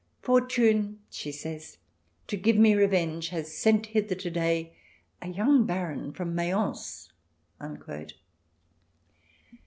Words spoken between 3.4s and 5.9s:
sent hither to day a young